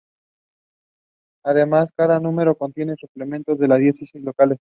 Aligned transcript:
Además 1.45 1.89
cada 1.95 2.19
número 2.19 2.55
contiene 2.57 2.95
suplementos 2.99 3.59
de 3.59 3.67
las 3.67 3.77
diócesis 3.77 4.23
locales. 4.23 4.49